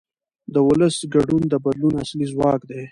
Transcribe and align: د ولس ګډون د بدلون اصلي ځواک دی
د 0.53 0.55
ولس 0.67 0.97
ګډون 1.13 1.43
د 1.49 1.53
بدلون 1.63 1.93
اصلي 2.03 2.25
ځواک 2.33 2.61
دی 2.69 2.79